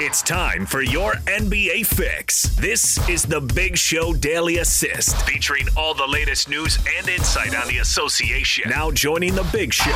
[0.00, 2.56] It's time for your NBA fix.
[2.56, 7.68] This is the Big Show Daily Assist, featuring all the latest news and insight on
[7.68, 8.68] the association.
[8.68, 9.92] Now joining the Big Show,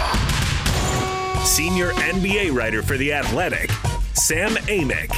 [1.45, 3.73] senior NBA writer for The Athletic,
[4.15, 5.11] Sam Amick,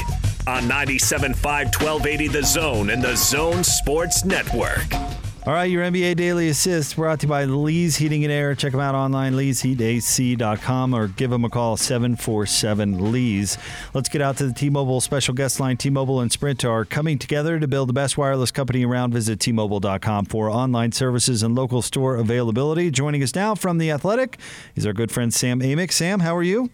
[0.47, 5.10] on 97.5 1280 The Zone and The Zone Sports Network.
[5.51, 8.55] All right, your NBA Daily Assist brought to you by Lee's Heating and Air.
[8.55, 13.57] Check them out online, leesheatac.com, or give them a call, 747 Lees.
[13.93, 15.75] Let's get out to the T Mobile special guest line.
[15.75, 19.11] T Mobile and Sprint are coming together to build the best wireless company around.
[19.11, 22.89] Visit tmobile.com for online services and local store availability.
[22.89, 24.39] Joining us now from The Athletic
[24.77, 25.91] is our good friend Sam Amick.
[25.91, 26.69] Sam, how are you?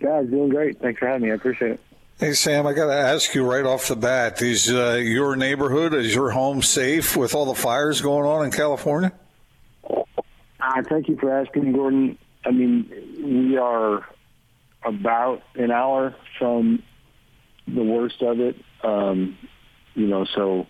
[0.00, 0.80] Guys, doing great.
[0.80, 1.32] Thanks for having me.
[1.32, 1.80] I appreciate it.
[2.20, 5.94] Hey Sam, I got to ask you right off the bat: Is uh, your neighborhood,
[5.94, 9.12] is your home safe with all the fires going on in California?
[9.88, 12.18] Uh, thank you for asking, Gordon.
[12.44, 12.90] I mean,
[13.22, 14.04] we are
[14.84, 16.82] about an hour from
[17.68, 18.56] the worst of it.
[18.82, 19.38] Um,
[19.94, 20.66] you know, so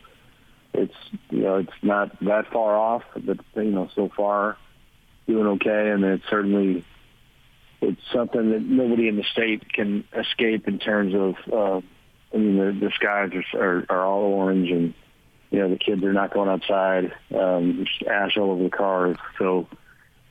[0.75, 0.93] it's
[1.31, 4.59] you know it's not that far off, but you know, so far
[5.27, 6.85] doing okay, and it's certainly
[7.81, 11.35] it's something that nobody in the state can escape in terms of.
[11.53, 11.81] Uh,
[12.33, 14.95] I mean, the, the skies are, are, all orange, and
[15.51, 17.13] you know the kids are not going outside.
[17.35, 19.67] Um, ash all over the cars, so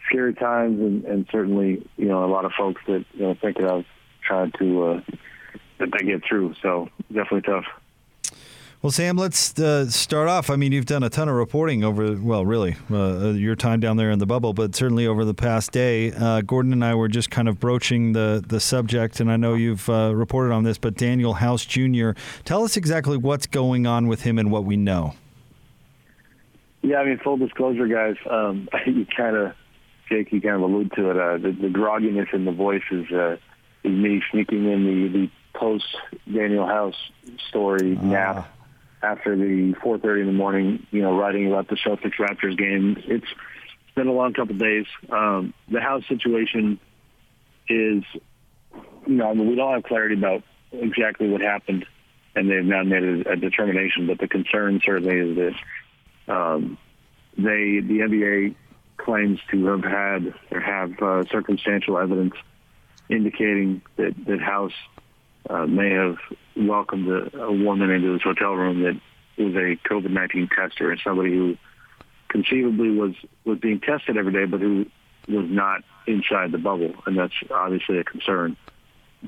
[0.07, 3.65] scary times, and, and certainly you know a lot of folks that you know thinking
[3.65, 3.85] of
[4.21, 5.01] trying to uh,
[5.79, 6.53] that they get through.
[6.61, 7.65] So definitely tough.
[8.87, 10.49] Well, Sam, let's uh, start off.
[10.49, 13.97] I mean, you've done a ton of reporting over, well, really, uh, your time down
[13.97, 16.13] there in the bubble, but certainly over the past day.
[16.13, 19.55] Uh, Gordon and I were just kind of broaching the, the subject, and I know
[19.55, 22.11] you've uh, reported on this, but Danuel House Jr.,
[22.45, 25.15] tell us exactly what's going on with him and what we know.
[26.81, 29.53] Yeah, I mean, full disclosure, guys, um, you kind of,
[30.07, 31.17] Jake, you kind of allude to it.
[31.17, 33.35] Uh, the, the grogginess in the voice is, uh,
[33.83, 35.97] is me sneaking in the, the post
[36.29, 36.95] Danuel House
[37.49, 38.47] story nap
[39.01, 43.01] after the 4:30 in the morning, you know, writing about the Celtics Raptors game.
[43.05, 43.27] It's
[43.95, 44.85] been a long couple of days.
[45.09, 46.79] Um, the house situation
[47.67, 48.03] is,
[49.05, 51.85] you know, I mean, we don't have clarity about exactly what happened,
[52.35, 54.07] and they've now made a, a determination.
[54.07, 55.53] But the concern certainly is
[56.27, 56.77] that um,
[57.37, 58.55] they, the NBA,
[58.97, 62.33] claims to have had or have uh, circumstantial evidence
[63.09, 64.73] indicating that that House
[65.49, 66.17] uh, may have
[66.57, 68.99] welcomed a, a woman into this hotel room that
[69.37, 71.57] was a COVID-19 tester and somebody who
[72.29, 73.13] conceivably was,
[73.45, 74.85] was being tested every day, but who
[75.27, 76.93] was not inside the bubble.
[77.05, 78.57] And that's obviously a concern.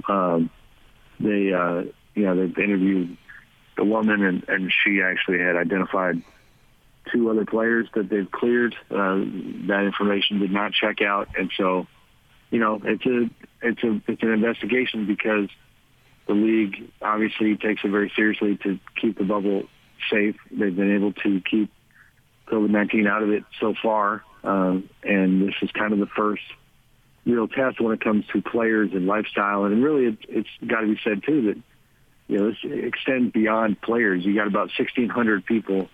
[0.08, 0.50] Um,
[1.20, 1.84] they, uh,
[2.16, 3.18] you know, they've interviewed
[3.78, 6.22] the woman and, and she actually had identified
[7.12, 8.76] two other players that they've cleared.
[8.90, 9.24] Uh,
[9.68, 11.30] that information did not check out.
[11.38, 11.88] And so,
[12.52, 13.30] you know, it's a,
[13.62, 15.50] it's a, it's an investigation because
[16.30, 19.64] the league obviously takes it very seriously to keep the bubble
[20.12, 20.36] safe.
[20.52, 21.72] They've been able to keep
[22.48, 26.44] COVID-19 out of it so far, um, and this is kind of the first
[27.26, 29.66] real test when it comes to players and lifestyle.
[29.66, 31.58] And really, it, it's got to be said too that
[32.28, 34.24] you know this extends beyond players.
[34.24, 35.90] You got about 1,600 people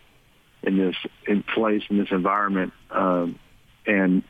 [0.63, 0.95] in this
[1.27, 3.39] in place in this environment, um,
[3.87, 4.21] and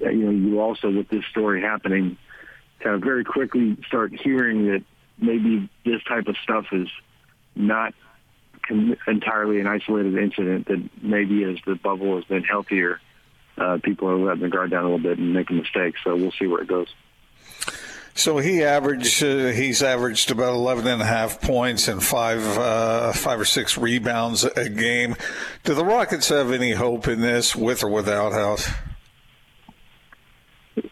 [0.00, 2.18] you know you also with this story happening,
[2.80, 4.82] kind of very quickly start hearing that
[5.20, 6.88] maybe this type of stuff is
[7.54, 7.94] not
[9.06, 10.68] entirely an isolated incident.
[10.68, 13.00] That maybe as the bubble has been healthier,
[13.56, 16.00] uh, people are letting the guard down a little bit and making mistakes.
[16.04, 16.88] So we'll see where it goes.
[18.14, 23.12] So he averaged uh, he's averaged about 11 and a half points and five uh,
[23.12, 25.14] five or six rebounds a game.
[25.62, 28.68] Do the Rockets have any hope in this with or without House?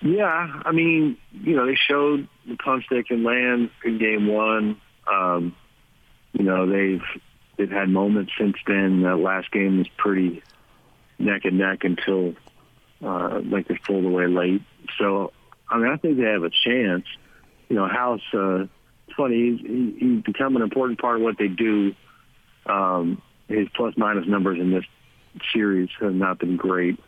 [0.06, 4.80] Yeah, I mean, you know, they showed the punch they can land in game one.
[5.12, 5.56] Um,
[6.32, 7.02] you know, they've
[7.56, 9.02] they've had moments since then.
[9.02, 10.44] That last game was pretty
[11.18, 12.34] neck and neck until
[13.04, 14.62] uh, like they pulled away late.
[14.96, 15.32] So,
[15.68, 17.04] I mean, I think they have a chance.
[17.68, 18.22] You know, House.
[18.32, 18.66] Uh,
[19.08, 19.58] it's funny.
[19.58, 21.94] He's, he's become an important part of what they do.
[22.66, 24.84] Um, his plus minus numbers in this
[25.52, 26.98] series have not been great.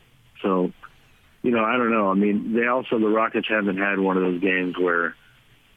[0.43, 0.73] So
[1.43, 2.11] you know, I don't know.
[2.11, 5.15] I mean, they also the Rockets haven't had one of those games where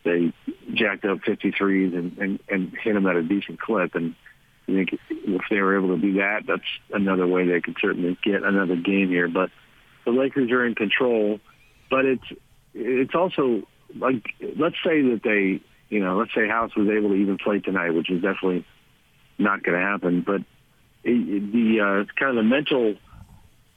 [0.03, 0.33] they
[0.73, 3.95] jacked up 53s and, and, and hit them at a decent clip.
[3.95, 4.15] And
[4.67, 8.17] I think if they were able to do that, that's another way they could certainly
[8.23, 9.27] get another game here.
[9.27, 9.51] But
[10.05, 11.39] the Lakers are in control.
[11.89, 12.23] But it's
[12.73, 13.63] it's also
[13.97, 14.23] like
[14.57, 17.91] let's say that they you know let's say House was able to even play tonight,
[17.91, 18.65] which is definitely
[19.37, 20.21] not going to happen.
[20.21, 20.41] But
[21.03, 22.95] it, the uh, kind of the mental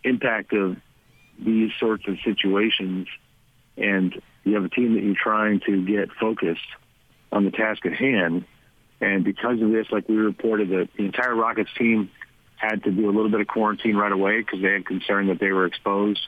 [0.04, 0.76] impact of
[1.38, 3.08] these sorts of situations
[3.76, 6.60] and you have a team that you're trying to get focused,
[7.34, 8.44] on the task at hand.
[9.00, 12.10] And because of this, like we reported, that the entire Rockets team
[12.56, 15.40] had to do a little bit of quarantine right away because they had concern that
[15.40, 16.20] they were exposed.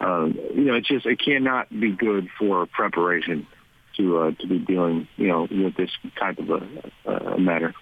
[0.00, 0.24] Uh,
[0.54, 3.46] you know, it's just it cannot be good for preparation
[3.96, 7.74] to uh, to be dealing, you know, with this type of a, a matter.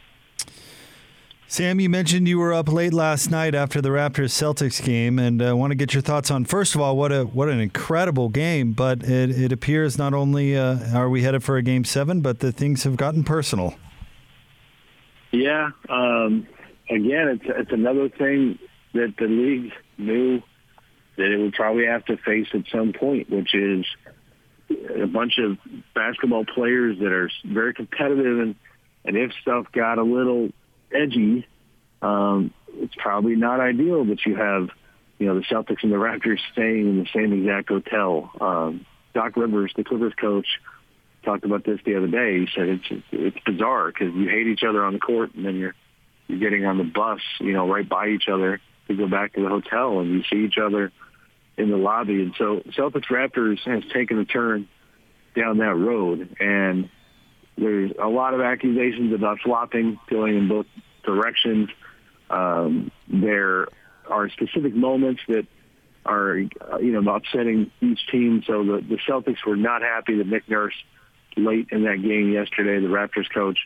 [1.47, 5.43] Sam, you mentioned you were up late last night after the Raptors Celtics game, and
[5.43, 7.61] I uh, want to get your thoughts on first of all what a what an
[7.61, 8.73] incredible game.
[8.73, 12.41] But it, it appears not only uh, are we headed for a game seven, but
[12.41, 13.75] the things have gotten personal.
[15.33, 16.47] Yeah, um,
[16.89, 18.59] again, it's it's another thing
[18.95, 20.43] that the league knew
[21.17, 23.85] that it would probably have to face at some point, which is
[24.71, 25.59] a bunch of
[25.95, 28.55] basketball players that are very competitive, and
[29.05, 30.51] and if stuff got a little
[30.95, 31.47] edgy,
[32.03, 34.69] um, it's probably not ideal that you have,
[35.19, 38.31] you know, the Celtics and the Raptors staying in the same exact hotel.
[38.41, 40.47] Um, Doc Rivers, the Clippers coach,
[41.25, 42.41] talked about this the other day.
[42.41, 45.57] He said it's it's bizarre because you hate each other on the court, and then
[45.57, 45.75] you're
[46.27, 49.43] you're getting on the bus, you know, right by each other to go back to
[49.43, 50.93] the hotel, and you see each other
[51.57, 52.23] in the lobby.
[52.23, 54.69] And so Celtics Raptors has taken a turn
[55.35, 56.91] down that road, and
[57.57, 60.67] there's a lot of accusations about flopping, going in both
[61.05, 61.71] directions.
[62.31, 63.69] Um, there
[64.09, 65.47] are specific moments that
[66.05, 66.51] are, you
[67.01, 68.43] know, upsetting each team.
[68.47, 70.75] So the, the Celtics were not happy that Nick Nurse,
[71.37, 73.59] late in that game yesterday, the Raptors coach,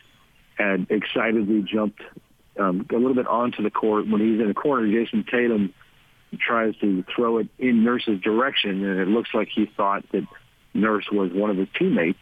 [0.57, 2.01] had excitedly jumped
[2.59, 4.87] um, a little bit onto the court when he's in the corner.
[4.87, 5.73] Jayson Tatum
[6.37, 10.27] tries to throw it in Nurse's direction, and it looks like he thought that
[10.73, 12.19] Nurse was one of his teammates.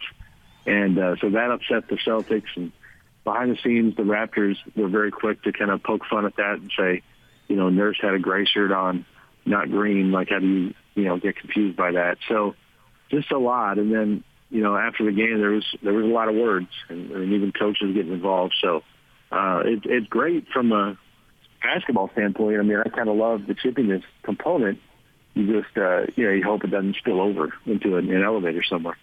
[0.68, 2.54] And uh, so that upset the Celtics.
[2.54, 2.72] And
[3.24, 6.58] behind the scenes, the Raptors were very quick to kind of poke fun at that
[6.60, 7.02] and say,
[7.48, 9.06] you know, Nurse had a gray shirt on,
[9.46, 10.12] not green.
[10.12, 12.18] Like, how do you, you know, get confused by that?
[12.28, 12.54] So
[13.10, 13.78] just a lot.
[13.78, 16.68] And then, you know, after the game, there was there was a lot of words,
[16.90, 18.54] and, and even coaches getting involved.
[18.60, 18.82] So
[19.32, 20.98] uh, it, it's great from a
[21.62, 22.58] basketball standpoint.
[22.58, 24.80] I mean, I kind of love the chippiness component.
[25.34, 28.62] You just, uh, you know, you hope it doesn't spill over into an, an elevator
[28.68, 28.96] somewhere.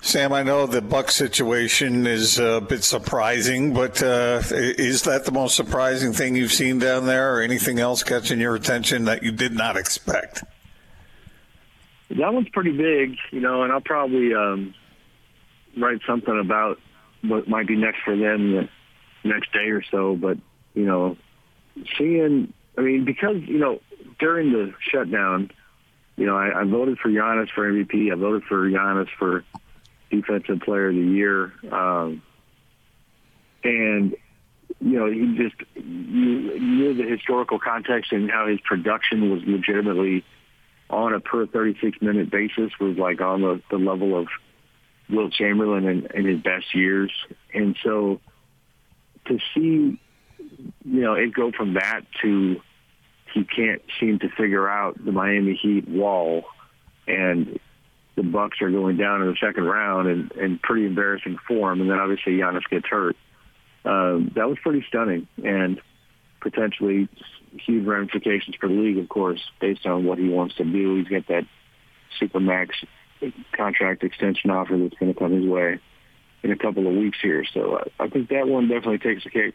[0.00, 5.32] Sam, I know the Buck situation is a bit surprising, but uh, is that the
[5.32, 9.32] most surprising thing you've seen down there, or anything else catching your attention that you
[9.32, 10.44] did not expect?
[12.10, 14.72] That one's pretty big, you know, and I'll probably um,
[15.76, 16.78] write something about
[17.22, 18.68] what might be next for them the
[19.24, 20.14] next day or so.
[20.14, 20.38] But
[20.74, 21.16] you know,
[21.98, 23.80] seeing, I mean, because you know,
[24.20, 25.50] during the shutdown,
[26.16, 28.12] you know, I, I voted for Giannis for MVP.
[28.12, 29.44] I voted for Giannis for
[30.10, 31.52] Defensive Player of the Year.
[31.70, 32.22] Um,
[33.64, 34.14] and,
[34.80, 40.24] you know, he just, you, knew the historical context and how his production was legitimately
[40.90, 44.28] on a per 36 minute basis was like on the, the level of
[45.10, 47.10] Wilt Chamberlain in, in his best years.
[47.52, 48.20] And so
[49.26, 50.00] to see,
[50.40, 52.60] you know, it go from that to
[53.34, 56.44] he can't seem to figure out the Miami Heat wall
[57.06, 57.58] and
[58.18, 61.88] the Bucks are going down in the second round in, in pretty embarrassing form, and
[61.88, 63.16] then obviously Giannis gets hurt.
[63.84, 65.80] Um, that was pretty stunning, and
[66.40, 67.08] potentially
[67.64, 70.96] huge ramifications for the league, of course, based on what he wants to do.
[70.96, 71.46] He's got that
[72.18, 72.76] super max
[73.52, 75.78] contract extension offer that's going to come his way
[76.42, 77.44] in a couple of weeks here.
[77.54, 79.54] So uh, I think that one definitely takes the cake.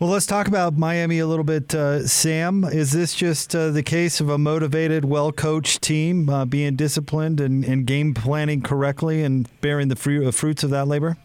[0.00, 2.64] Well, let's talk about Miami a little bit, uh, Sam.
[2.64, 7.38] Is this just uh, the case of a motivated, well coached team uh, being disciplined
[7.38, 11.18] and, and, game planning correctly and bearing the uh, fruits of that labor?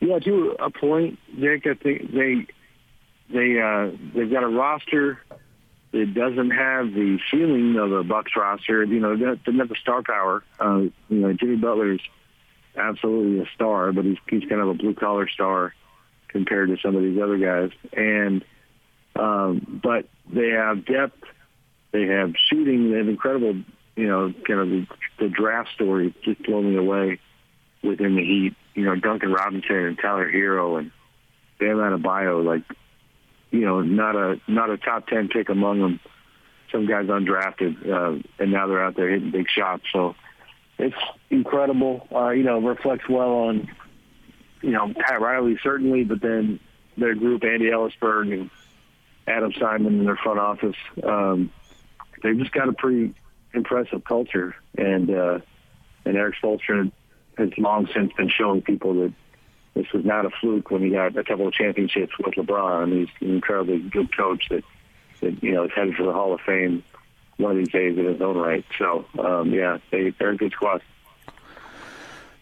[0.00, 1.66] Yeah, to a point, Jake.
[1.66, 2.46] I think they
[3.28, 5.20] they uh, they've got a roster
[5.92, 8.84] that doesn't have the ceiling of a Bucks roster.
[8.84, 10.42] You know, doesn't have the star power.
[10.58, 12.00] Uh, you know, Jimmy Butler's
[12.74, 15.74] absolutely a star, but he's he's kind of a blue collar star
[16.36, 17.70] compared to some of these other guys.
[17.92, 18.44] And
[19.14, 21.22] um, but they have depth,
[21.92, 23.54] they have shooting, they have incredible,
[23.96, 24.86] you know, kind of the,
[25.18, 27.18] the draft story just blowing me away
[27.82, 28.54] within the Heat.
[28.74, 30.90] You know, Duncan Robinson and Tyler Herro and
[31.58, 32.64] Bam Adebayo, like,
[33.50, 36.00] you know, not a not a top ten pick among them.
[36.70, 39.84] Some guys undrafted, uh, and now they're out there hitting big shots.
[39.92, 40.14] So
[40.78, 40.96] it's
[41.30, 42.06] incredible.
[42.14, 43.70] Uh, you know, reflects well on
[44.62, 46.60] you know, Pat Riley certainly, but then
[46.96, 48.50] their group, Andy Elisburg and
[49.26, 51.50] Adam Simon in their front office, um,
[52.22, 53.14] they've just got a pretty
[53.52, 54.54] impressive culture.
[54.76, 55.38] And uh,
[56.04, 56.90] and Erik Spoelstra
[57.36, 59.12] has long since been showing people that
[59.74, 62.92] this was not a fluke when he got a couple of championships with LeBron.
[62.92, 64.64] He's an incredibly good coach that,
[65.20, 66.82] that you know, is headed for the Hall of Fame
[67.36, 68.64] one of these days in his own right.
[68.78, 70.80] So, um, yeah, they, they're a good squad.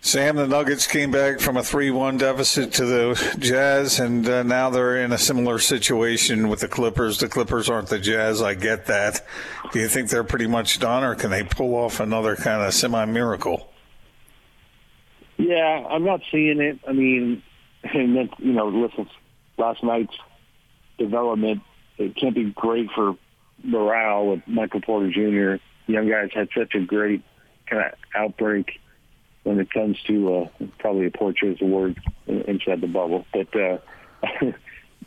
[0.04, 4.42] Sam, the Nuggets came back from a 3 1 deficit to the Jazz, and uh,
[4.42, 7.20] now they're in a similar situation with the Clippers.
[7.20, 8.42] The Clippers aren't the Jazz.
[8.42, 9.24] I get that.
[9.72, 12.74] Do you think they're pretty much done, or can they pull off another kind of
[12.74, 13.72] semi miracle?
[15.38, 16.80] Yeah, I'm not seeing it.
[16.86, 17.42] I mean,
[17.82, 19.08] and then, you know, listen,
[19.56, 20.14] last night's
[20.98, 21.62] development,
[21.96, 23.16] it can't be great for
[23.62, 25.62] morale with Michael Porter Jr.
[25.90, 27.22] Young guys had such a great
[27.66, 28.80] kind of outbreak
[29.44, 30.48] when it comes to uh,
[30.78, 33.78] probably a poor choice of word inside the bubble, but uh,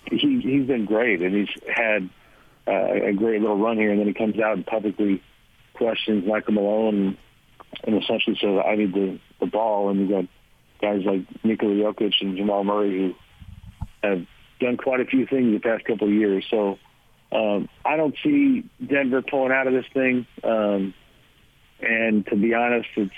[0.05, 2.09] he he's been great and he's had
[2.67, 5.21] uh, a great little run here, and then he comes out and publicly
[5.73, 7.17] questions Michael Malone
[7.83, 10.25] and essentially says, "I need the the ball," and you got
[10.81, 13.15] guys like Nikola Jokic and Jamal Murray who
[14.07, 14.25] have
[14.59, 16.45] done quite a few things the past couple of years.
[16.49, 16.77] So
[17.31, 20.25] um, I don't see Denver pulling out of this thing.
[20.43, 20.93] Um,
[21.79, 23.11] and to be honest, it's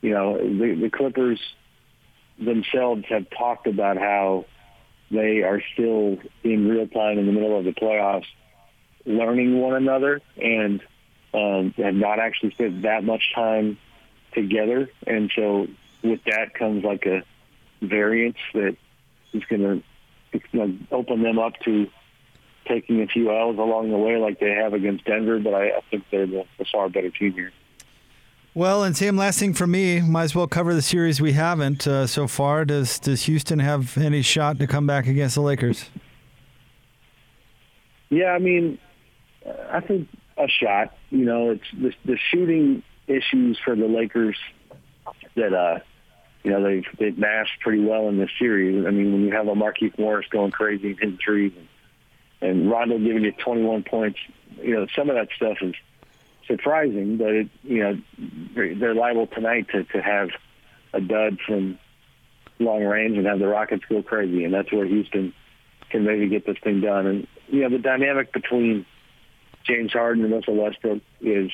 [0.00, 1.40] you know, the, the Clippers
[2.38, 4.46] themselves have talked about how
[5.10, 8.26] they are still in real time in the middle of the playoffs,
[9.04, 10.80] learning one another, and
[11.34, 13.78] um, have not actually spent that much time
[14.32, 14.88] together.
[15.06, 15.66] And so,
[16.02, 17.22] with that comes like a
[17.82, 18.76] variance that
[19.32, 19.82] is going
[20.42, 21.88] to open them up to
[22.66, 25.40] taking a few L's along the way, like they have against Denver.
[25.40, 27.52] But I, I think they're the, the far better team here.
[28.52, 31.86] Well, and Sam, last thing from me, might as well cover the series we haven't
[31.86, 32.64] uh, so far.
[32.64, 35.88] Does does Houston have any shot to come back against the Lakers?
[38.08, 38.78] Yeah, I mean,
[39.70, 40.96] I think a shot.
[41.10, 44.36] You know, it's the, the shooting issues for the Lakers
[45.36, 45.78] that uh,
[46.42, 48.84] you know they've they've masked pretty well in this series.
[48.84, 51.52] I mean, when you have a Markieff Morris going crazy and hitting
[52.42, 54.18] and, and Rondo giving you 21 points,
[54.60, 55.74] you know, some of that stuff is
[56.50, 57.98] surprising, but it, you know
[58.54, 60.30] they're liable tonight to to have
[60.92, 61.78] a dud from
[62.58, 65.32] long range and have the Rockets go crazy, and that's where Houston
[65.90, 67.06] can maybe get this thing done.
[67.06, 68.86] And you know the dynamic between
[69.64, 71.50] James Harden and Russell Westbrook is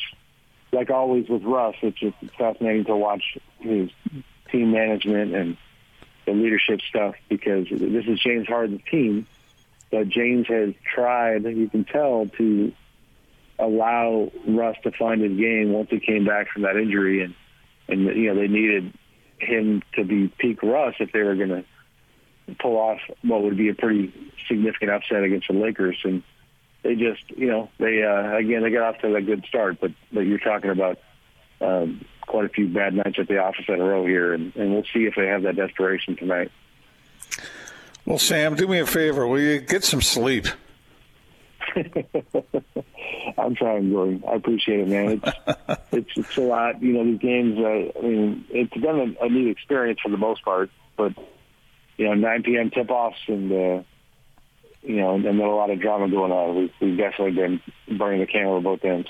[0.73, 1.77] like always with Russ.
[1.83, 3.91] It's just fascinating to watch his
[4.51, 5.57] team management and
[6.25, 9.27] the leadership stuff because this is James Harden's team,
[9.91, 12.73] but James has tried, you can tell, to
[13.59, 17.35] allow Russ to find his game once he came back from that injury, and
[17.89, 18.93] and you know they needed
[19.39, 21.65] him to be peak Russ if they were going to
[22.61, 24.13] pull off what would be a pretty
[24.49, 26.23] significant upset against the Lakers, and
[26.83, 29.93] they just you know they uh, again they got off to a good start, but
[30.13, 30.99] but you're talking about.
[31.59, 34.73] Um, quite a few bad nights at the office in a row here, and, and
[34.73, 36.51] we'll see if they have that desperation tonight.
[38.05, 39.27] Well, Sam, do me a favor.
[39.27, 40.47] Will you get some sleep?
[43.39, 44.25] I'm trying, Jordan.
[44.29, 45.21] I appreciate it, man.
[45.23, 46.83] It's it's it's a lot.
[46.83, 47.59] You know, these games.
[47.59, 51.13] Uh, I mean, it's been a, a neat experience for the most part, but
[51.97, 52.71] you know, 9 p.m.
[52.71, 53.83] tip-offs and uh,
[54.83, 56.57] you know, and then a lot of drama going on.
[56.57, 59.09] We've, we've definitely been burning the candle at both ends.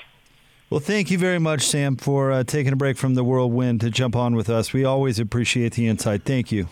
[0.69, 3.89] Well, thank you very much, Sam, for uh, taking a break from the whirlwind to
[3.89, 4.73] jump on with us.
[4.73, 6.23] We always appreciate the insight.
[6.23, 6.67] Thank you.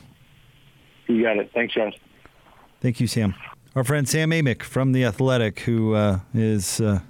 [1.08, 1.52] You got it.
[1.54, 1.94] Thanks, guys.
[2.82, 3.36] Thank you, Sam.
[3.76, 7.02] Our friend Sam Amick from The Athletic, who uh, is uh,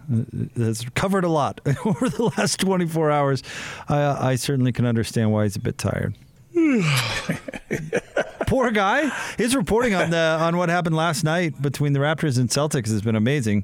[0.58, 3.44] has covered a lot over the last 24 hours.
[3.88, 6.16] I, I certainly can understand why he's a bit tired.
[8.48, 9.10] Poor guy.
[9.38, 13.04] His reporting on the on what happened last night between the Raptors and Celtics has
[13.04, 13.64] been amazing.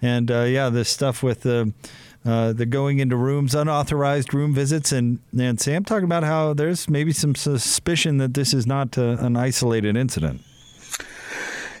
[0.00, 1.74] And uh, yeah, this stuff with the
[2.24, 6.88] uh, the going into rooms, unauthorized room visits, and and Sam talking about how there's
[6.88, 10.40] maybe some suspicion that this is not uh, an isolated incident.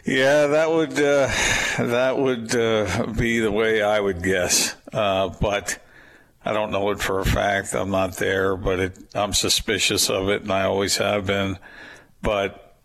[0.04, 1.26] Yeah, that would uh,
[1.78, 5.78] that would uh, be the way I would guess, uh, but
[6.42, 7.74] I don't know it for a fact.
[7.74, 11.58] I'm not there, but it, I'm suspicious of it, and I always have been.
[12.22, 12.76] But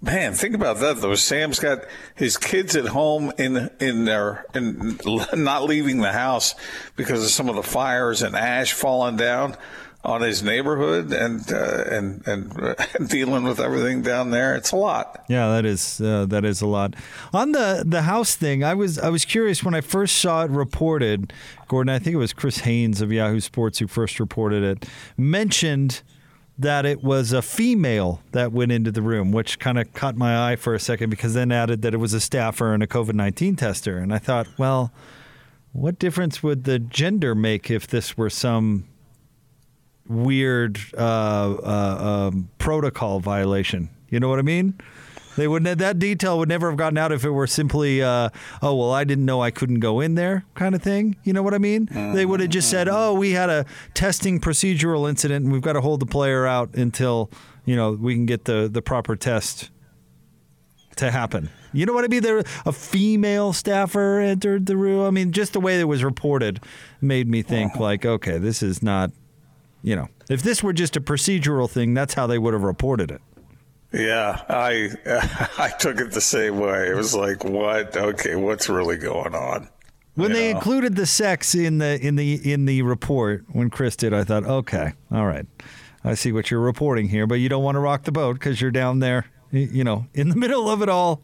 [0.00, 1.16] man, think about that though.
[1.16, 1.80] Sam's got
[2.14, 4.96] his kids at home in in their in
[5.34, 6.54] not leaving the house
[6.94, 9.56] because of some of the fires and ash falling down
[10.02, 14.56] on his neighborhood and uh, and and dealing with everything down there.
[14.56, 15.24] It's a lot.
[15.28, 16.94] Yeah, that is uh, that is a lot.
[17.32, 20.50] On the the house thing, I was I was curious when I first saw it
[20.50, 21.32] reported.
[21.68, 24.88] Gordon, I think it was Chris Haynes of Yahoo Sports who first reported it.
[25.16, 26.02] Mentioned
[26.58, 30.50] that it was a female that went into the room, which kind of caught my
[30.50, 33.14] eye for a second because then added that it was a staffer and a COVID
[33.14, 33.96] 19 tester.
[33.96, 34.92] And I thought, well,
[35.72, 38.84] what difference would the gender make if this were some
[40.10, 43.88] weird uh, uh, um, protocol violation.
[44.08, 44.74] You know what I mean?
[45.36, 48.74] They would that detail would never have gotten out if it were simply, uh, oh
[48.74, 51.16] well, I didn't know I couldn't go in there, kind of thing.
[51.22, 51.88] You know what I mean?
[52.14, 53.64] They would have just said, oh, we had a
[53.94, 57.30] testing procedural incident, and we've got to hold the player out until
[57.64, 59.70] you know we can get the the proper test
[60.96, 61.48] to happen.
[61.72, 62.22] You know what I mean?
[62.22, 65.06] There, a female staffer entered the room.
[65.06, 66.60] I mean, just the way it was reported
[67.00, 69.12] made me think like, okay, this is not,
[69.82, 73.10] you know, if this were just a procedural thing, that's how they would have reported
[73.10, 73.20] it.
[73.92, 74.90] Yeah, I
[75.58, 76.88] I took it the same way.
[76.90, 77.96] It was like, what?
[77.96, 79.68] Okay, what's really going on?
[80.14, 84.12] When they included the sex in the in the in the report, when Chris did,
[84.12, 85.46] I thought, okay, all right,
[86.04, 88.60] I see what you're reporting here, but you don't want to rock the boat because
[88.60, 91.22] you're down there, you know, in the middle of it all.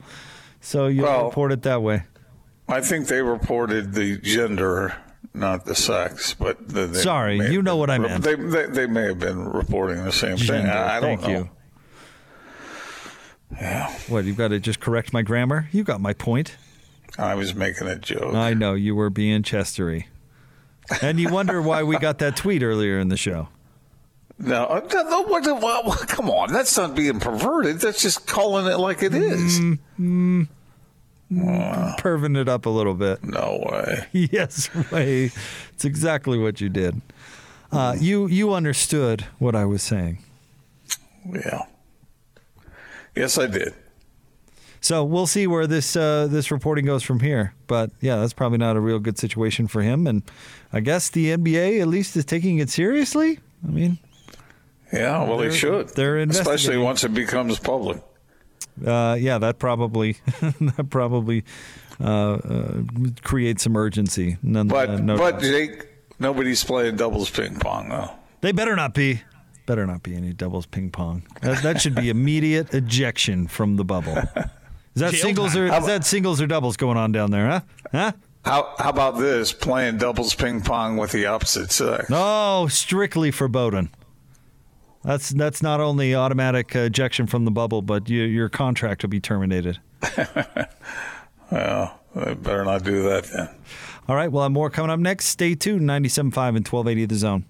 [0.61, 2.05] So you Well- report it that way.
[2.69, 4.97] I think they reported the gender,
[5.37, 6.35] not the sex.
[6.35, 8.25] But the, they Sorry, you know been what I meant.
[8.25, 10.67] They, they they may have been reporting the same thing.
[10.67, 11.29] I, I don't thank know.
[11.29, 11.51] you.
[14.09, 15.69] What you've got to just correct my grammar?
[15.73, 16.57] You got my point.
[17.19, 18.35] I was making a joke.
[18.35, 20.07] I know you were being chestery,
[21.01, 23.49] and you wonder why we got that tweet earlier in the show.
[24.39, 26.53] No, uh, no, no, come on.
[26.53, 27.81] That's not being perverted.
[27.81, 29.61] That's just calling it like it is.
[29.99, 30.49] Mm.
[31.33, 33.25] Perving it up a little bit.
[33.25, 34.07] No way.
[34.33, 35.31] yes, Ray.
[35.73, 37.01] It's exactly what you did.
[37.73, 40.19] Uh, you you understood what I was saying.
[41.29, 41.63] Yeah.
[43.17, 43.75] Yes, I did.
[44.81, 47.55] So we'll see where this uh, this reporting goes from here.
[47.67, 50.07] But yeah, that's probably not a real good situation for him.
[50.07, 50.23] And
[50.73, 53.41] I guess the NBA at least is taking it seriously.
[53.67, 53.99] I mean,
[54.93, 55.89] Yeah, well, They're- should.
[55.91, 58.01] they're Especially once it becomes public.
[58.85, 61.45] Uh, yeah, that probably that probably
[62.01, 62.05] uh,
[62.35, 62.83] uh,
[63.23, 64.37] creates some urgency.
[64.43, 65.43] None, But, uh, no but doubt.
[65.43, 68.11] Jake, nobody's playing doubles ping pong, though.
[68.41, 69.23] They better not be.
[69.67, 71.23] Better not be any doubles ping pong.
[71.43, 74.17] That, that should be immediate ejection from the bubble.
[74.95, 75.63] Is that Jail singles time.
[75.63, 77.49] or How is that singles or doubles going on down there?
[77.49, 77.61] Huh?
[77.93, 78.13] Huh?
[78.45, 79.53] How, how about this?
[79.53, 82.09] Playing doubles ping pong with the opposite sex.
[82.09, 83.91] No, strictly forbidden.
[85.07, 89.21] That's that's not only automatic ejection from the bubble, but you, your contract will be
[89.21, 89.79] terminated.
[91.49, 93.49] Well, they better not do that then.
[94.09, 95.27] All right, we'll have more coming up next.
[95.27, 95.83] Stay tuned.
[95.83, 97.45] 97.5 and 1280 The Zone.